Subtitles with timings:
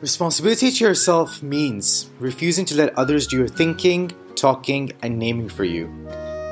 [0.00, 5.64] Responsibility to yourself means refusing to let others do your thinking, talking, and naming for
[5.64, 5.92] you.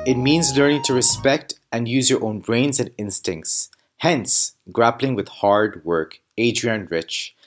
[0.05, 5.29] It means learning to respect and use your own brains and instincts, hence, grappling with
[5.29, 6.19] hard work.
[6.37, 7.37] Adrienne Rich.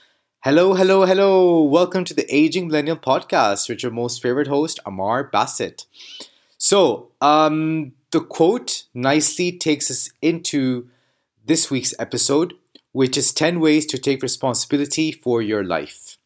[0.42, 1.62] Hello, hello, hello.
[1.64, 5.84] Welcome to the Aging Millennial Podcast with your most favorite host, Amar Bassett.
[6.56, 10.88] So, um, the quote nicely takes us into
[11.44, 12.54] this week's episode,
[12.92, 16.18] which is 10 ways to take responsibility for your life.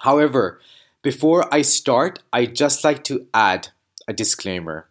[0.00, 0.60] However,
[1.02, 3.68] before I start, I just like to add
[4.06, 4.88] a disclaimer.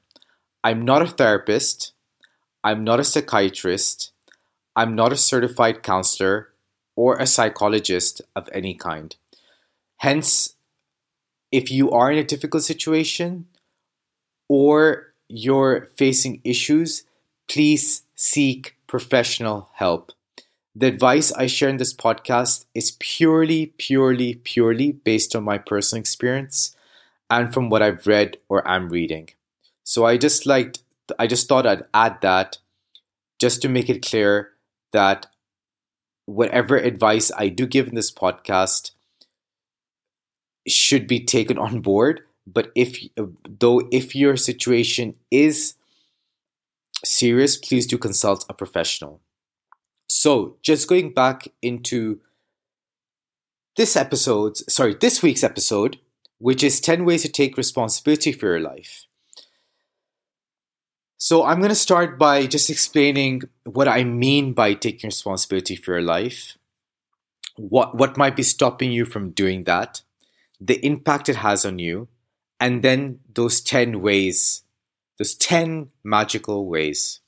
[0.63, 1.93] I'm not a therapist,
[2.63, 4.11] I'm not a psychiatrist,
[4.75, 6.49] I'm not a certified counselor
[6.95, 9.15] or a psychologist of any kind.
[9.97, 10.55] Hence,
[11.51, 13.47] if you are in a difficult situation
[14.49, 17.03] or you're facing issues,
[17.47, 20.11] please seek professional help.
[20.80, 26.00] The advice I share in this podcast is purely, purely, purely based on my personal
[26.00, 26.75] experience
[27.31, 29.30] and from what I've read or am reading.
[29.84, 30.84] So I just liked,
[31.17, 32.59] I just thought I'd add that
[33.39, 34.52] just to make it clear
[34.94, 35.25] that
[36.28, 38.91] whatever advice I do give in this podcast
[40.67, 42.22] should be taken on board.
[42.45, 43.00] But if,
[43.50, 45.73] though, if your situation is
[47.03, 49.22] serious, please do consult a professional.
[50.28, 52.20] So, just going back into
[53.78, 56.00] this episode, sorry, this week's episode,
[56.38, 59.06] which is 10 ways to take responsibility for your life.
[61.17, 65.94] So, I'm going to start by just explaining what I mean by taking responsibility for
[65.94, 66.58] your life,
[67.56, 70.02] what, what might be stopping you from doing that,
[70.59, 72.09] the impact it has on you,
[72.59, 74.64] and then those 10 ways
[75.17, 77.22] those 10 magical ways.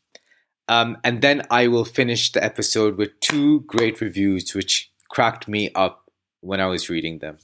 [0.70, 5.72] Um, and then I will finish the episode with two great reviews which cracked me
[5.74, 6.10] up
[6.42, 7.40] when I was reading them.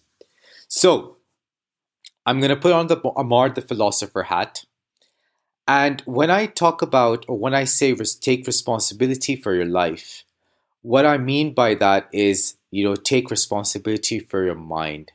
[0.68, 1.18] So,
[2.28, 4.66] I'm going to put on the Amar the Philosopher hat.
[5.68, 10.24] And when I talk about, or when I say take responsibility for your life,
[10.84, 15.12] what I mean by that is, you know, take responsibility for your mind.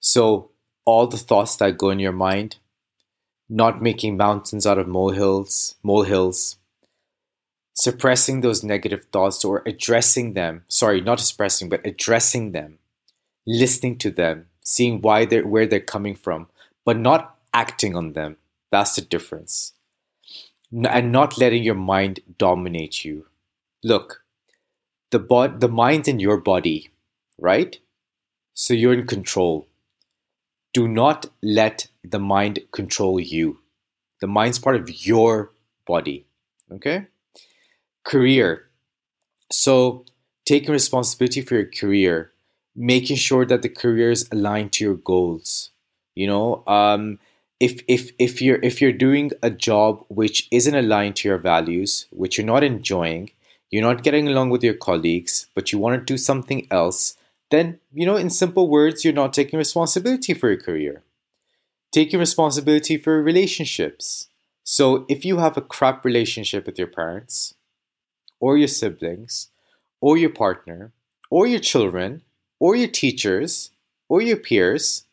[0.00, 0.50] So,
[0.84, 2.56] all the thoughts that go in your mind,
[3.48, 6.56] not making mountains out of molehills, molehills,
[7.74, 10.64] suppressing those negative thoughts or addressing them.
[10.68, 12.78] Sorry, not suppressing, but addressing them,
[13.46, 16.48] listening to them, seeing why they're where they're coming from,
[16.84, 18.36] but not acting on them.
[18.70, 19.72] That's the difference.
[20.72, 23.26] And not letting your mind dominate you.
[23.84, 24.24] Look,
[25.10, 26.90] the bod- the mind's in your body,
[27.38, 27.78] right?
[28.54, 29.68] So you're in control.
[30.76, 33.60] Do not let the mind control you.
[34.20, 35.54] The mind's part of your
[35.86, 36.26] body.
[36.70, 37.06] Okay?
[38.04, 38.68] Career.
[39.50, 40.04] So,
[40.44, 42.32] taking responsibility for your career,
[42.74, 45.70] making sure that the career is aligned to your goals.
[46.14, 47.20] You know, um,
[47.58, 52.04] if if if you're if you're doing a job which isn't aligned to your values,
[52.10, 53.30] which you're not enjoying,
[53.70, 57.16] you're not getting along with your colleagues, but you want to do something else,
[57.50, 61.02] then you know, in simple words, you're not taking responsibility for your career
[61.96, 64.28] taking responsibility for relationships.
[64.64, 67.54] So if you have a crap relationship with your parents,
[68.38, 69.48] or your siblings,
[70.02, 70.92] or your partner,
[71.30, 72.20] or your children,
[72.60, 73.70] or your teachers,
[74.10, 75.04] or your peers,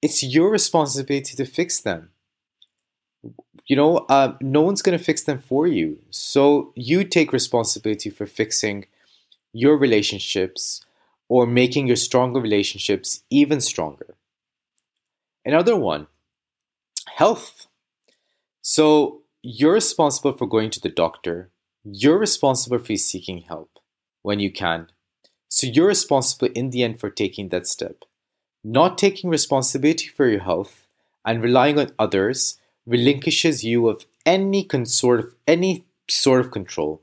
[0.00, 2.10] it's your responsibility to fix them.
[3.66, 5.98] You know, uh, no one's going to fix them for you.
[6.10, 8.86] So you take responsibility for fixing
[9.52, 10.84] your relationships
[11.32, 14.16] or making your stronger relationships even stronger.
[15.46, 16.06] Another one
[17.16, 17.68] health.
[18.60, 21.48] So you're responsible for going to the doctor.
[21.84, 23.70] You're responsible for seeking help
[24.20, 24.88] when you can.
[25.48, 28.04] So you're responsible in the end for taking that step.
[28.62, 30.86] Not taking responsibility for your health
[31.24, 37.00] and relying on others relinquishes you of any sort of any sort of control.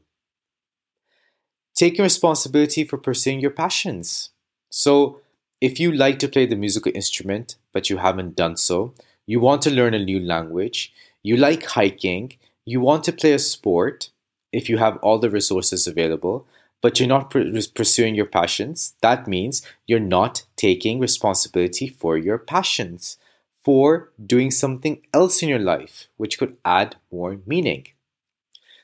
[1.80, 4.32] Taking responsibility for pursuing your passions.
[4.70, 5.22] So
[5.62, 8.94] if you like to play the musical instrument but you haven't done so,
[9.26, 10.92] you want to learn a new language,
[11.24, 12.34] you like hiking,
[12.66, 14.10] you want to play a sport
[14.52, 16.46] if you have all the resources available,
[16.82, 23.18] but you're not pursuing your passions, that means you're not taking responsibility for your passions,
[23.64, 27.88] for doing something else in your life, which could add more meaning.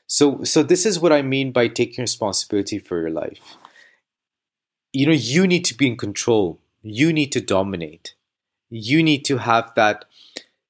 [0.06, 3.56] So, so this is what I mean by taking responsibility for your life.
[4.92, 6.60] You know, you need to be in control.
[6.82, 8.14] You need to dominate
[8.68, 10.04] you need to have that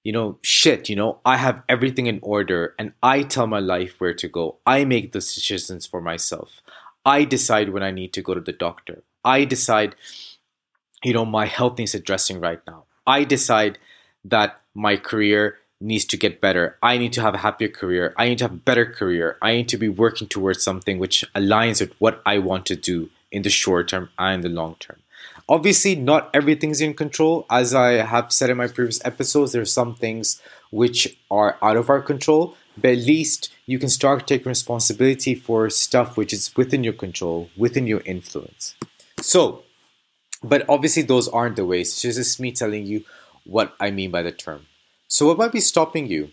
[0.04, 3.94] you know shit you know i have everything in order and i tell my life
[3.98, 6.60] where to go i make the decisions for myself
[7.06, 9.94] i decide when i need to go to the doctor i decide
[11.04, 12.84] you know, my health needs addressing right now.
[13.06, 13.78] I decide
[14.24, 16.76] that my career needs to get better.
[16.82, 18.14] I need to have a happier career.
[18.16, 19.36] I need to have a better career.
[19.42, 23.10] I need to be working towards something which aligns with what I want to do
[23.30, 24.98] in the short term and the long term.
[25.48, 27.46] Obviously, not everything's in control.
[27.50, 30.40] As I have said in my previous episodes, there are some things
[30.70, 35.70] which are out of our control, but at least you can start taking responsibility for
[35.70, 38.74] stuff which is within your control, within your influence.
[39.20, 39.62] So,
[40.42, 41.92] but obviously, those aren't the ways.
[41.92, 43.04] It's just me telling you
[43.44, 44.66] what I mean by the term.
[45.08, 46.30] So, what might be stopping you?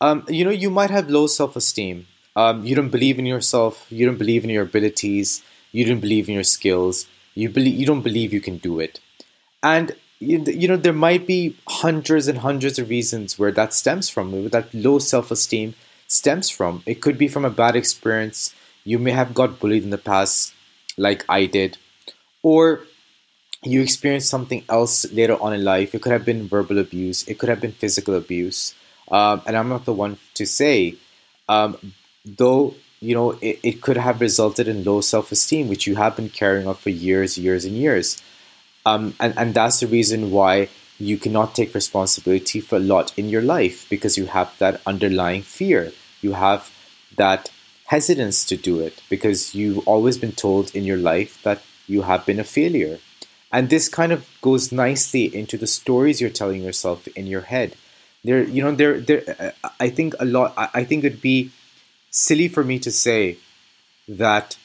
[0.00, 2.06] Um, you know, you might have low self esteem.
[2.34, 3.86] Um, you don't believe in yourself.
[3.90, 5.42] You don't believe in your abilities.
[5.72, 7.06] You don't believe in your skills.
[7.34, 9.00] You believe you don't believe you can do it,
[9.62, 14.08] and you, you know there might be hundreds and hundreds of reasons where that stems
[14.08, 14.32] from.
[14.32, 15.74] Where that low self esteem
[16.06, 16.82] stems from.
[16.86, 18.54] It could be from a bad experience.
[18.84, 20.54] You may have got bullied in the past,
[20.96, 21.76] like I did,
[22.42, 22.80] or
[23.62, 25.94] you experience something else later on in life.
[25.94, 28.74] It could have been verbal abuse, it could have been physical abuse.
[29.10, 30.94] Um, and I'm not the one to say,
[31.48, 31.76] um,
[32.24, 36.16] though, you know, it, it could have resulted in low self esteem, which you have
[36.16, 38.22] been carrying on for years, years, and years.
[38.86, 40.68] Um, and, and that's the reason why
[40.98, 45.42] you cannot take responsibility for a lot in your life because you have that underlying
[45.42, 45.92] fear.
[46.22, 46.70] You have
[47.16, 47.50] that
[47.86, 52.24] hesitance to do it because you've always been told in your life that you have
[52.24, 53.00] been a failure
[53.52, 57.76] and this kind of goes nicely into the stories you're telling yourself in your head.
[58.22, 61.50] There you know there there i think a lot i think it'd be
[62.10, 63.38] silly for me to say
[64.08, 64.58] that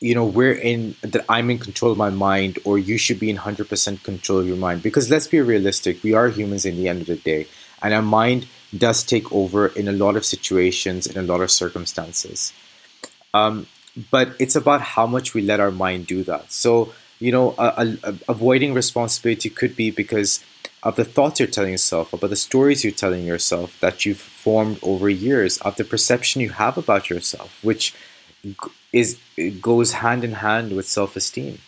[0.00, 3.30] you know we're in that i'm in control of my mind or you should be
[3.30, 4.82] in 100% control of your mind.
[4.82, 7.46] Because let's be realistic we are humans in the end of the day.
[7.82, 8.46] And our mind
[8.76, 12.52] does take over in a lot of situations in a lot of circumstances.
[13.32, 13.66] Um,
[14.10, 16.52] but it's about how much we let our mind do that.
[16.52, 17.54] So you know,
[18.28, 20.44] avoiding responsibility could be because
[20.82, 24.78] of the thoughts you're telling yourself, about the stories you're telling yourself that you've formed
[24.82, 27.94] over years, of the perception you have about yourself, which
[28.92, 29.18] is
[29.60, 31.58] goes hand in hand with self-esteem.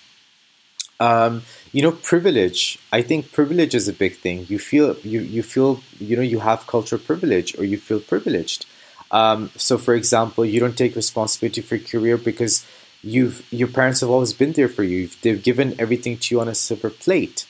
[1.00, 1.43] Um,
[1.73, 2.79] you know, privilege.
[2.93, 4.47] I think privilege is a big thing.
[4.49, 8.67] You feel you you feel you know you have cultural privilege, or you feel privileged.
[9.11, 12.67] Um, so, for example, you don't take responsibility for your career because
[13.14, 15.08] you've your parents have always been there for you.
[15.22, 17.46] They've given everything to you on a silver plate.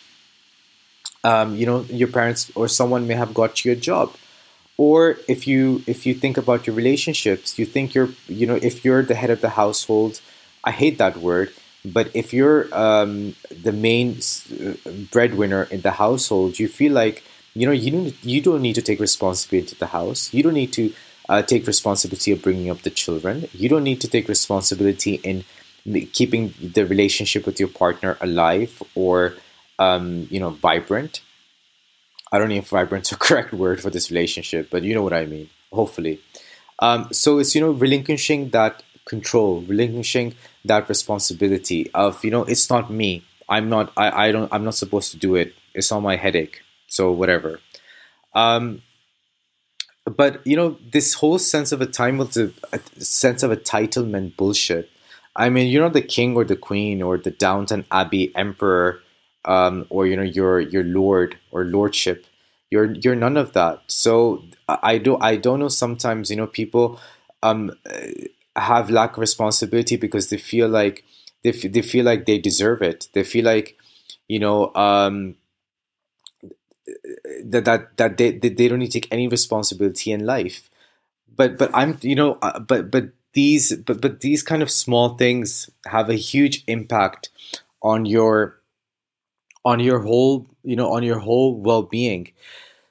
[1.25, 4.15] Um, you know, your parents or someone may have got you a job.
[4.77, 8.85] Or if you if you think about your relationships, you think you're you know if
[8.85, 10.21] you're the head of the household,
[10.63, 11.53] I hate that word,
[11.85, 14.75] but if you're um, the main uh,
[15.11, 17.25] breadwinner in the household, you feel like
[17.55, 20.33] you know you don't you don't need to take responsibility of the house.
[20.33, 20.93] You don't need to
[21.29, 23.49] uh, take responsibility of bringing up the children.
[23.53, 25.45] You don't need to take responsibility in
[26.13, 29.35] keeping the relationship with your partner alive or
[29.79, 31.21] um, you know vibrant.
[32.31, 35.13] I don't know if vibrant's a correct word for this relationship, but you know what
[35.13, 35.51] I mean.
[35.73, 36.21] Hopefully,
[36.79, 40.35] um, so it's you know relinquishing that control, relinquishing
[40.65, 43.23] that responsibility of you know it's not me.
[43.49, 43.93] I'm not.
[43.97, 44.53] I, I don't.
[44.53, 45.55] I'm not supposed to do it.
[45.75, 46.63] It's not my headache.
[46.87, 47.61] So whatever.
[48.35, 48.83] Um,
[50.11, 52.51] but you know this whole sense of a time was a
[52.99, 54.91] sense of entitlement bullshit.
[55.37, 59.01] I mean you're not the king or the queen or the downton abbey emperor
[59.45, 62.27] um, or you know your your lord or lordship
[62.71, 63.83] you're you're none of that.
[63.87, 67.01] So i do i don't know sometimes you know people
[67.43, 67.73] um,
[68.57, 71.05] have lack of responsibility because they feel like
[71.43, 73.09] they, f- they feel like they deserve it.
[73.13, 73.77] They feel like
[74.29, 75.37] you know um,
[77.45, 80.71] that that that they they don't need to take any responsibility in life.
[81.37, 85.17] But but i'm you know uh, but but these but but these kind of small
[85.17, 87.31] things have a huge impact
[87.83, 88.59] on your
[89.65, 92.33] on your whole you know on your whole well-being.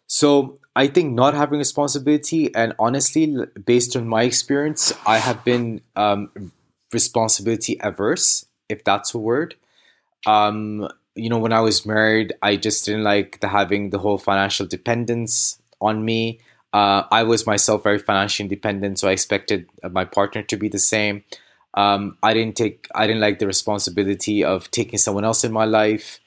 [0.08, 3.36] So i think not having responsibility and honestly
[3.66, 6.30] based on my experience i have been um,
[6.94, 9.56] responsibility averse if that's a word.
[10.26, 14.18] Um, you know, when I was married, I just didn't like the having the whole
[14.18, 16.40] financial dependence on me.
[16.74, 20.80] Uh, I was myself very financially independent, so I expected my partner to be the
[20.80, 21.24] same.
[21.74, 25.66] Um, I didn't take, I didn't like the responsibility of taking someone else in my
[25.66, 26.20] life.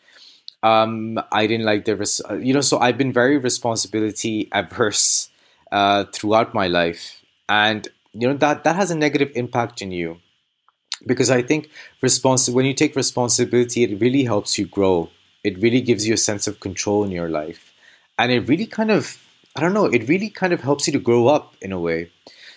[0.63, 5.31] Um, I didn't like the, res- uh, you know, so I've been very responsibility adverse
[5.73, 10.19] uh, throughout my life, and you know that that has a negative impact on you
[11.07, 15.11] because I think when you take responsibility, it really helps you grow.
[15.45, 17.73] It really gives you a sense of control in your life.
[18.19, 19.19] And it really kind of,
[19.57, 22.11] I don't know, it really kind of helps you to grow up in a way.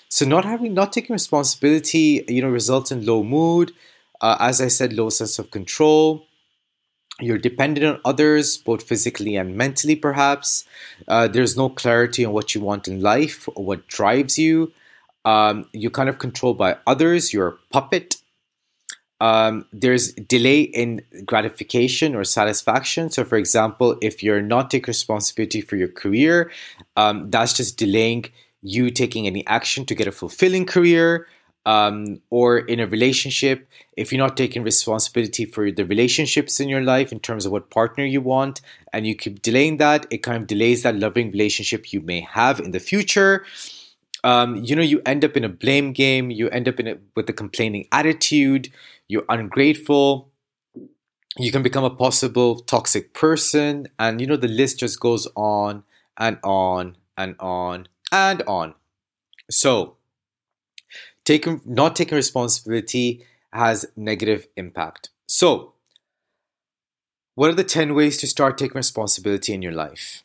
[0.10, 3.72] So not having, not taking responsibility, you know, results in low mood,
[4.22, 6.28] uh, as I said, low sense of control.
[7.20, 10.66] you're dependent on others, both physically and mentally, perhaps.
[11.08, 14.72] Uh, there's no clarity on what you want in life or what drives you.
[15.26, 18.18] Um, you're kind of controlled by others, you're a puppet.
[19.24, 21.02] Um, there's delay in
[21.32, 23.10] gratification or satisfaction.
[23.10, 26.52] So, for example, if you're not taking responsibility for your career,
[26.98, 28.26] um, that's just delaying
[28.62, 31.28] you taking any action to get a fulfilling career
[31.66, 33.58] um, or in a relationship,
[33.96, 37.70] if you're not taking responsibility for the relationships in your life in terms of what
[37.70, 38.60] partner you want,
[38.92, 42.60] and you keep delaying that, it kind of delays that loving relationship you may have
[42.60, 43.46] in the future.
[44.26, 46.32] Um, you know, you end up in a blame game.
[46.32, 48.72] You end up in it with a complaining attitude.
[49.08, 50.32] You're ungrateful.
[51.38, 55.84] You can become a possible toxic person, and you know the list just goes on
[56.18, 58.76] and on and on and on.
[59.50, 59.98] So
[61.26, 65.10] taking not taking responsibility has negative impact.
[65.28, 65.74] So,
[67.36, 70.24] what are the 10 ways to start taking responsibility in your life?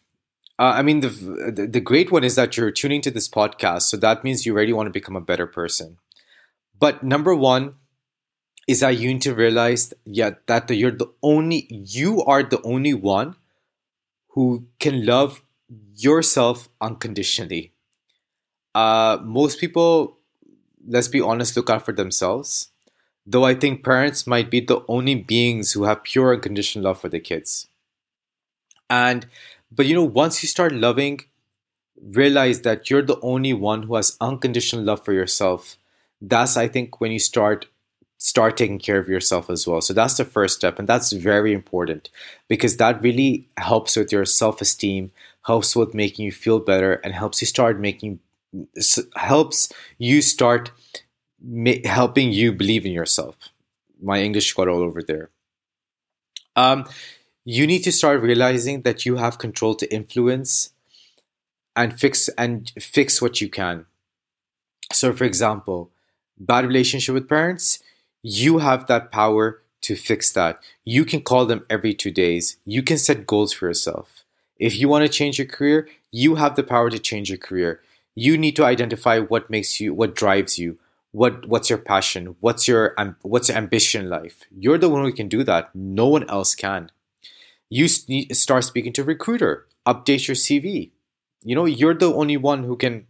[0.59, 3.83] Uh, I mean, the, the, the great one is that you're tuning to this podcast,
[3.83, 5.99] so that means you already want to become a better person.
[6.79, 7.75] But number one
[8.69, 12.95] is that you need to realize, yeah, that you're the only you are the only
[12.95, 13.35] one
[14.29, 15.43] who can love
[15.97, 17.73] yourself unconditionally.
[18.75, 20.19] Uh, most people
[20.89, 22.71] let's be honest, look out for themselves.
[23.27, 27.09] Though I think parents might be the only beings who have pure unconditional love for
[27.09, 27.69] their kids.
[28.89, 29.27] And,
[29.71, 31.21] but you know, once you start loving,
[32.01, 35.77] realize that you're the only one who has unconditional love for yourself.
[36.23, 37.67] That's, I think, when you start
[38.19, 39.81] start taking care of yourself as well.
[39.81, 42.11] So that's the first step, and that's very important
[42.49, 45.13] because that really helps with your self esteem,
[45.47, 48.21] helps with making you feel better, and helps you start making
[49.17, 50.71] helps you start
[51.43, 53.37] ma- helping you believe in yourself.
[54.01, 55.31] My English got all over there.
[56.57, 56.87] Um,
[57.45, 60.71] you need to start realizing that you have control to influence
[61.77, 63.87] and fix and fix what you can.
[64.93, 65.91] So, for example,
[66.39, 67.79] bad relationship with parents,
[68.37, 70.61] you have that power to fix that.
[70.85, 72.59] You can call them every two days.
[72.65, 74.25] You can set goals for yourself.
[74.59, 77.81] If you want to change your career, you have the power to change your career.
[78.15, 80.79] You need to identify what makes you what drives you.
[81.13, 82.37] What what's your passion?
[82.41, 84.45] What's your um, what's your ambition in life?
[84.51, 85.75] You're the one who can do that.
[85.75, 86.91] No one else can.
[87.71, 89.67] You start speaking to recruiter.
[89.87, 90.91] Update your cv
[91.43, 93.07] you know you're the only one who can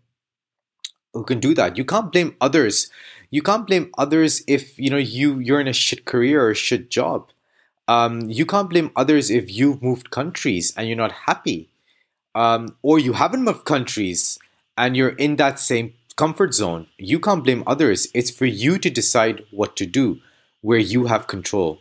[1.14, 1.76] who can do that.
[1.76, 2.90] You can't blame others
[3.30, 6.54] you can't blame others if you know you you're in a shit career or a
[6.54, 7.30] shit job
[7.88, 11.68] um, you can't blame others if you've moved countries and you're not happy
[12.34, 14.38] um, or you haven't moved countries
[14.76, 18.08] and you're in that same comfort zone, you can't blame others.
[18.12, 20.20] It's for you to decide what to do
[20.60, 21.80] where you have control.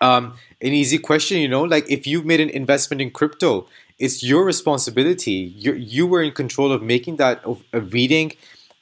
[0.00, 3.66] Um, an easy question, you know, like if you've made an investment in crypto,
[3.98, 5.54] it's your responsibility.
[5.56, 8.32] You you were in control of making that of, of reading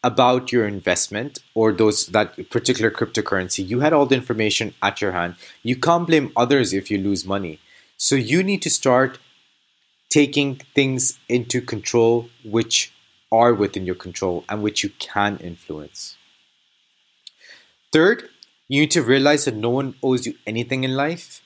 [0.04, 3.66] about your investment or those that particular cryptocurrency.
[3.66, 5.36] You had all the information at your hand.
[5.62, 7.60] You can't blame others if you lose money.
[7.96, 9.18] So you need to start
[10.10, 12.92] taking things into control which
[13.30, 16.16] are within your control and which you can influence.
[17.92, 18.28] Third,
[18.68, 21.42] you need to realize that no one owes you anything in life.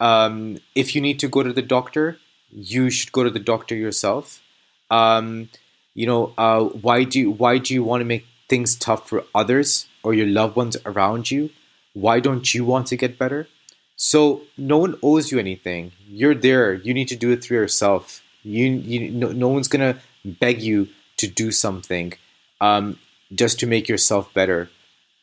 [0.00, 2.18] Um, if you need to go to the doctor,
[2.50, 4.42] you should go to the doctor yourself.
[4.90, 5.48] Um,
[5.96, 9.24] you know, uh, why do you, why do you want to make things tough for
[9.34, 11.48] others or your loved ones around you?
[11.94, 13.48] Why don't you want to get better?
[13.96, 15.92] So no one owes you anything.
[16.06, 16.74] You're there.
[16.74, 18.22] You need to do it through yourself.
[18.42, 22.12] You, you no, no one's gonna beg you to do something
[22.60, 22.98] um,
[23.34, 24.68] just to make yourself better.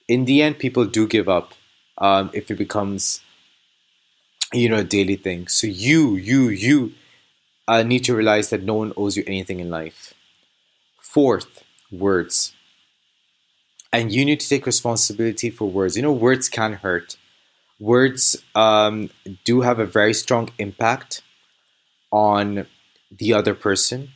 [0.07, 1.53] In the end, people do give up
[1.99, 3.21] um, if it becomes,
[4.51, 5.47] you know, a daily thing.
[5.47, 6.93] So you, you, you
[7.67, 10.15] uh, need to realize that no one owes you anything in life.
[11.13, 12.53] Fourth, words.
[13.91, 15.95] And you need to take responsibility for words.
[15.95, 17.17] You know, words can hurt
[17.83, 19.09] words um,
[19.43, 21.21] do have a very strong impact
[22.11, 22.65] on
[23.11, 24.09] the other person.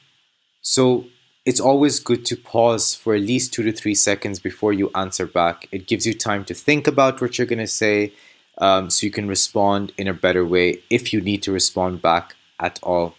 [0.62, 1.06] So
[1.46, 5.26] it's always good to pause for at least two to three seconds before you answer
[5.26, 5.68] back.
[5.72, 8.14] It gives you time to think about what you're going to say
[8.58, 12.36] um, so you can respond in a better way if you need to respond back
[12.60, 13.16] at all.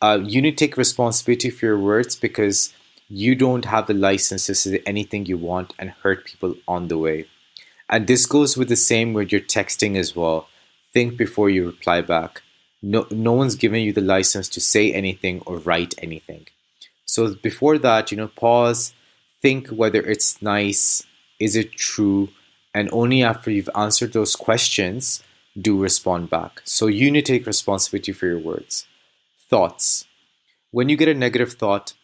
[0.00, 2.72] Uh, you need to take responsibility for your words because
[3.10, 6.96] you don't have the license to say anything you want and hurt people on the
[6.96, 7.26] way.
[7.88, 10.48] And this goes with the same with your texting as well.
[10.92, 12.42] Think before you reply back.
[12.80, 16.46] No, no one's given you the license to say anything or write anything.
[17.04, 18.94] So before that, you know, pause,
[19.42, 21.04] think whether it's nice,
[21.40, 22.28] is it true,
[22.72, 25.24] and only after you've answered those questions,
[25.60, 26.62] do respond back.
[26.64, 28.86] So you need to take responsibility for your words.
[29.48, 30.06] Thoughts.
[30.70, 31.94] When you get a negative thought,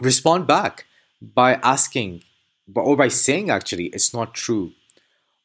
[0.00, 0.86] respond back
[1.20, 2.22] by asking,
[2.74, 4.72] or by saying actually, it's not true.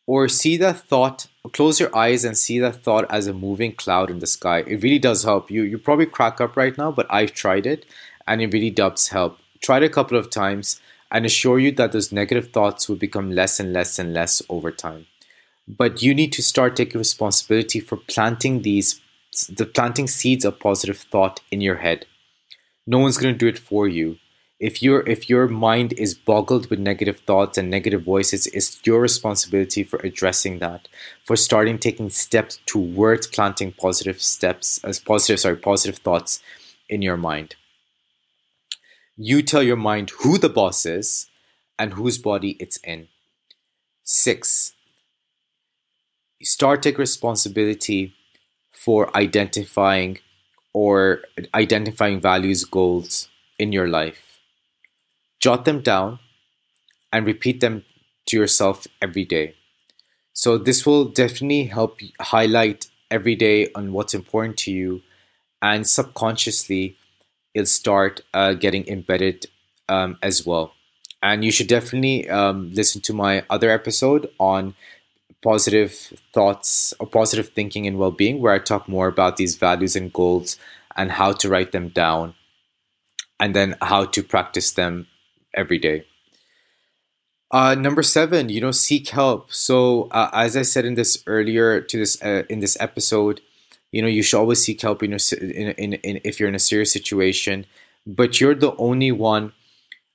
[0.08, 4.12] Or see that thought, close your eyes and see that thought as a moving cloud
[4.12, 4.60] in the sky.
[4.60, 5.50] It really does help.
[5.50, 7.86] You you probably crack up right now, but I've tried it
[8.28, 9.40] and it really does help.
[9.62, 10.80] Try it a couple of times
[11.12, 14.72] and assure you that those negative thoughts will become less and less and less over
[14.72, 15.08] time.
[15.68, 19.02] But you need to start taking responsibility for planting these
[19.50, 22.06] the planting seeds of positive thought in your head.
[22.88, 24.18] No one's going to do it for you.
[24.60, 29.02] If your if your mind is boggled with negative thoughts and negative voices, it's your
[29.02, 30.88] responsibility for addressing that,
[31.26, 36.42] for starting taking steps towards planting positive steps as positive sorry positive thoughts
[36.88, 37.56] in your mind.
[39.18, 41.28] You tell your mind who the boss is
[41.78, 43.10] and whose body it's in.
[44.04, 44.74] Six,
[46.42, 48.14] start take responsibility
[48.72, 50.20] for identifying
[50.74, 53.28] or identifying values, goals
[53.60, 54.25] in your life.
[55.46, 56.20] Jot them down
[57.14, 57.86] and repeat them
[58.28, 59.48] to yourself every day.
[60.34, 65.02] So, this will definitely help highlight every day on what's important to you
[65.62, 66.98] and subconsciously
[67.54, 69.46] it'll start uh, getting embedded
[69.88, 70.74] um, as well.
[71.22, 74.76] And you should definitely um, listen to my other episode on
[75.44, 75.94] positive
[76.34, 80.58] thoughts or positive thinking and well-being, where I talk more about these values and goals
[80.96, 82.36] and how to write them down,
[83.40, 85.08] and then how to practice them
[85.56, 86.06] every day.
[87.52, 89.54] Uh, number seven, you know, seek help.
[89.54, 93.42] So, uh, as I said in this earlier to this uh, in this episode,
[93.96, 96.60] you know you should always seek help in, in, in, in if you're in a
[96.60, 97.66] serious situation
[98.06, 99.54] but you're the only one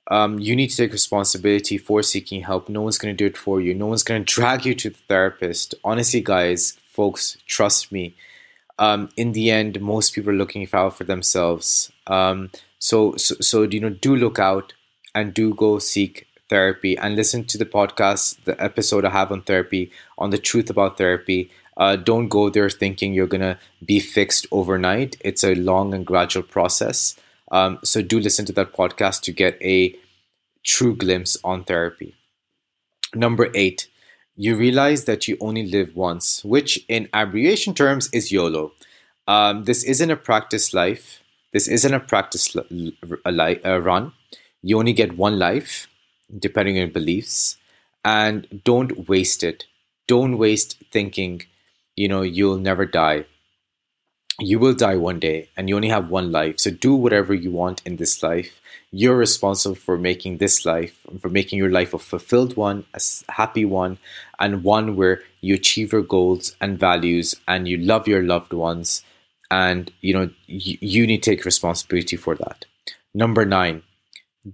[0.09, 2.67] um, you need to take responsibility for seeking help.
[2.67, 3.73] No one's going to do it for you.
[3.73, 5.73] No one's going to drag you to the therapist.
[5.83, 8.15] Honestly guys folks trust me.
[8.77, 11.91] Um, in the end most people are looking out for themselves.
[12.05, 14.73] Um, so, so so you know do look out
[15.15, 19.41] and do go seek therapy and listen to the podcast the episode i have on
[19.41, 23.99] therapy on the truth about therapy uh, don't go there thinking you're going to be
[23.99, 25.17] fixed overnight.
[25.21, 27.15] It's a long and gradual process.
[27.51, 29.95] Um, so do listen to that podcast to get a
[30.63, 32.13] true glimpse on therapy.
[33.15, 33.87] Number eight,
[34.35, 38.71] you realize that you only live once, which in abbreviation terms is YOLO.
[39.27, 41.21] Um, this isn't a practice life.
[41.51, 44.13] This isn't a practice a li- a run.
[44.61, 45.87] You only get one life,
[46.37, 47.57] depending on your beliefs,
[48.03, 49.65] and don't waste it.
[50.07, 51.43] Don't waste thinking
[51.95, 53.25] you know, you'll never die.
[54.39, 56.55] You will die one day and you only have one life.
[56.57, 58.59] So do whatever you want in this life.
[58.91, 63.01] You're responsible for making this life, for making your life a fulfilled one, a
[63.33, 63.99] happy one,
[64.39, 69.03] and one where you achieve your goals and values and you love your loved ones.
[69.51, 72.65] And, you know, you, you need to take responsibility for that.
[73.13, 73.83] Number nine,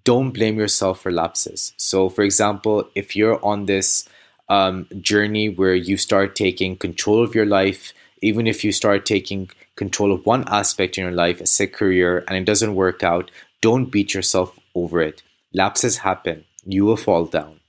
[0.04, 1.74] don't blame yourself for lapses.
[1.78, 4.08] So, for example, if you're on this
[4.50, 9.50] um, journey where you start taking control of your life, even if you start taking
[9.76, 13.32] control of one aspect in your life, a sick career, and it doesn't work out,
[13.62, 15.24] don't beat yourself over it.
[15.54, 16.46] Lapses happen.
[16.66, 17.60] You will fall down.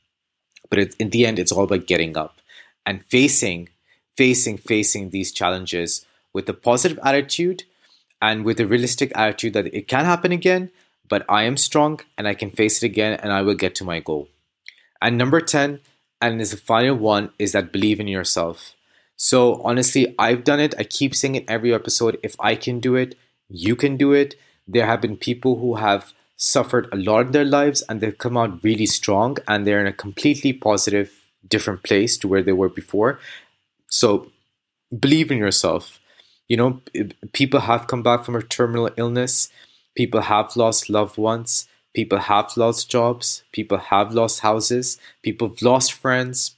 [0.70, 2.38] But it, in the end, it's all about getting up
[2.84, 3.68] and facing,
[4.16, 7.64] facing, facing these challenges with a positive attitude
[8.20, 10.70] and with a realistic attitude that it can happen again,
[11.08, 13.84] but I am strong and I can face it again and I will get to
[13.84, 14.28] my goal.
[15.00, 15.80] And number 10,
[16.20, 18.74] and is the final one is that believe in yourself.
[19.16, 20.74] So honestly, I've done it.
[20.78, 22.18] I keep saying it every episode.
[22.22, 23.16] If I can do it,
[23.48, 24.34] you can do it.
[24.66, 28.36] There have been people who have suffered a lot in their lives and they've come
[28.36, 31.12] out really strong and they're in a completely positive,
[31.48, 33.18] different place to where they were before.
[33.88, 34.30] So
[34.96, 36.00] believe in yourself.
[36.48, 36.80] You know,
[37.32, 39.50] people have come back from a terminal illness,
[39.98, 45.62] people have lost loved ones, People have lost jobs, people have lost houses, people have
[45.62, 46.54] lost friends,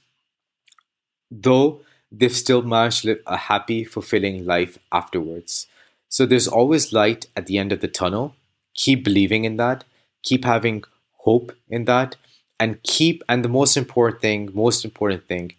[1.31, 5.67] though they've still managed to live a happy, fulfilling life afterwards.
[6.09, 8.35] So there's always light at the end of the tunnel.
[8.75, 9.83] Keep believing in that,
[10.21, 10.83] keep having
[11.25, 12.17] hope in that,
[12.59, 15.53] and keep, and the most important thing, most important thing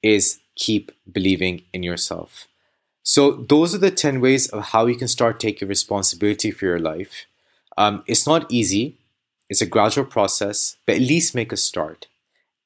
[0.00, 2.46] is keep believing in yourself.
[3.08, 6.78] So, those are the 10 ways of how you can start taking responsibility for your
[6.78, 7.24] life.
[7.78, 8.98] Um, it's not easy.
[9.48, 12.06] It's a gradual process, but at least make a start.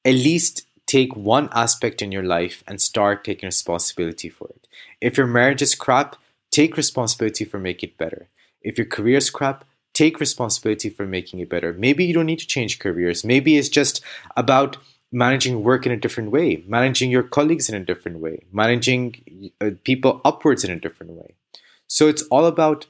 [0.03, 4.67] At least take one aspect in your life and start taking responsibility for it.
[4.99, 6.17] If your marriage is crap,
[6.51, 8.27] take responsibility for making it better.
[8.61, 11.71] If your career is crap, take responsibility for making it better.
[11.71, 13.23] Maybe you don't need to change careers.
[13.23, 14.01] Maybe it's just
[14.35, 14.75] about
[15.13, 19.69] managing work in a different way, managing your colleagues in a different way, managing uh,
[19.83, 21.35] people upwards in a different way.
[21.87, 22.87] So it's all about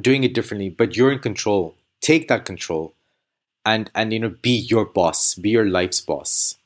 [0.00, 1.76] doing it differently, but you're in control.
[2.00, 2.94] Take that control
[3.64, 6.56] and and you know be your boss, be your life's boss.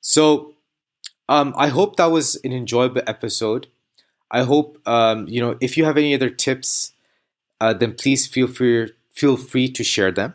[0.00, 0.54] So
[1.28, 3.66] um, I hope that was an enjoyable episode.
[4.30, 6.92] I hope um, you know if you have any other tips,
[7.60, 10.34] uh, then please feel free feel free to share them.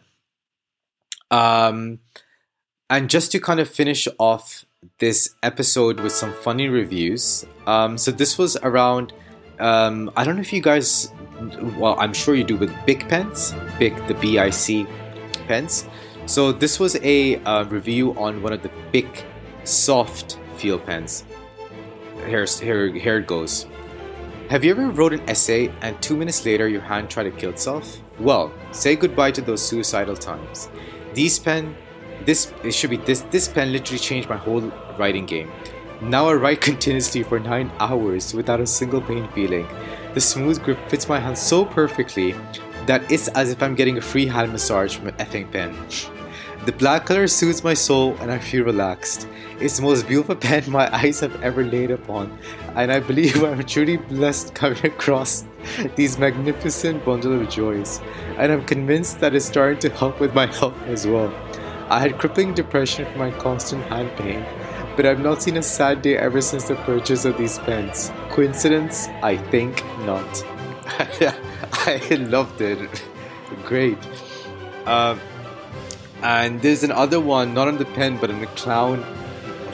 [1.32, 2.00] Um,
[2.94, 4.66] and just to kind of finish off
[5.00, 7.44] this episode with some funny reviews.
[7.66, 9.14] Um, so this was around.
[9.58, 11.12] Um, I don't know if you guys.
[11.80, 14.86] Well, I'm sure you do with Bic pens, Bic the B I C
[15.48, 15.88] pens.
[16.28, 19.26] So this was a uh, review on one of the Bic
[19.64, 21.26] soft feel pens.
[22.28, 23.66] Here, here, here it goes.
[24.52, 27.50] Have you ever wrote an essay and two minutes later your hand tried to kill
[27.50, 27.98] itself?
[28.20, 30.70] Well, say goodbye to those suicidal times.
[31.16, 31.76] These pen,
[32.26, 34.62] this it should be this this pen literally changed my whole
[34.98, 35.52] writing game.
[36.02, 39.68] Now I write continuously for nine hours without a single pain feeling.
[40.14, 42.36] The smooth grip fits my hand so perfectly
[42.88, 45.76] that it's as if I'm getting a free hand massage from an effing pen.
[46.66, 49.28] The black color soothes my soul and I feel relaxed.
[49.60, 52.40] It's the most beautiful pen my eyes have ever laid upon,
[52.76, 55.44] and I believe I'm truly blessed coming across
[55.98, 58.00] these magnificent bundle of joys,
[58.38, 61.34] and I'm convinced that it's starting to help with my health as well.
[61.90, 64.46] I had crippling depression from my constant hand pain,
[64.96, 68.12] but I've not seen a sad day ever since the purchase of these pens.
[68.30, 69.08] Coincidence?
[69.22, 70.46] I think not.
[71.86, 73.04] I loved it.
[73.66, 73.98] Great.
[74.86, 75.18] Uh,
[76.22, 79.04] and there's another one, not on the pen, but on the clown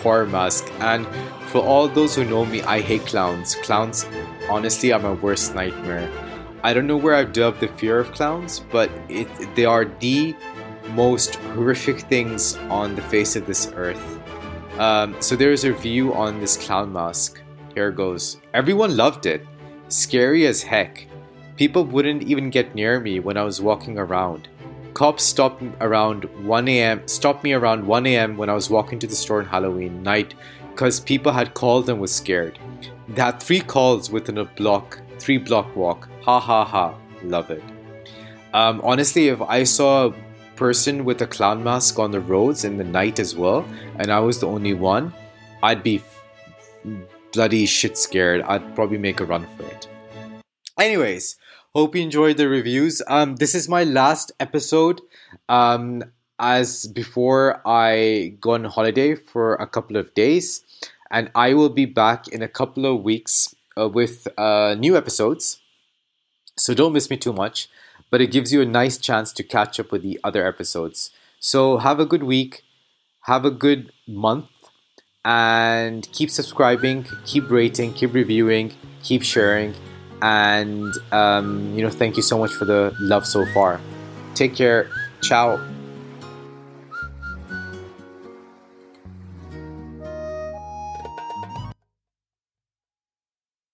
[0.01, 0.71] horror mask.
[0.79, 1.05] And
[1.47, 3.55] for all those who know me, I hate clowns.
[3.55, 4.05] Clowns,
[4.49, 6.11] honestly, are my worst nightmare.
[6.63, 10.35] I don't know where I've developed the fear of clowns, but it, they are the
[10.93, 14.19] most horrific things on the face of this earth.
[14.79, 17.41] Um, so there's a review on this clown mask.
[17.73, 18.37] Here goes.
[18.53, 19.45] Everyone loved it.
[19.89, 21.07] Scary as heck.
[21.57, 24.47] People wouldn't even get near me when I was walking around.
[24.93, 27.07] Cops stopped around 1 a.m.
[27.07, 28.37] stopped me around 1 a.m.
[28.37, 30.33] when I was walking to the store on Halloween night
[30.71, 32.57] because people had called and was scared.
[33.09, 36.07] They had three calls within a block, three block walk.
[36.23, 36.95] Ha ha ha.
[37.23, 37.63] Love it.
[38.53, 40.13] Um, honestly, if I saw
[40.59, 43.65] person with a clown mask on the roads in the night as well,
[43.97, 45.13] and I was the only one,
[45.63, 46.03] I'd be
[47.31, 48.41] bloody shit scared.
[48.41, 49.87] I'd probably make a run for it.
[50.77, 51.37] Anyways,
[51.75, 52.99] Hope you enjoyed the reviews.
[53.05, 55.01] Um, this is my last episode.
[55.47, 56.03] Um,
[56.39, 60.63] as before, I go on holiday for a couple of days,
[61.11, 65.61] and I will be back in a couple of weeks uh, with uh, new episodes.
[66.57, 67.69] So don't miss me too much,
[68.09, 71.11] but it gives you a nice chance to catch up with the other episodes.
[71.39, 72.63] So have a good week,
[73.23, 74.47] have a good month,
[75.23, 79.75] and keep subscribing, keep rating, keep reviewing, keep sharing
[80.21, 83.79] and um, you know thank you so much for the love so far.
[84.35, 84.89] Take care.
[85.21, 85.59] Ciao